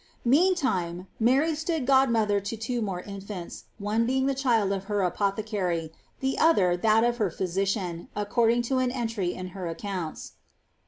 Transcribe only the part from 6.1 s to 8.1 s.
the other that of her physician,